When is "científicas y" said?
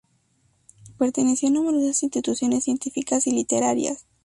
2.63-3.33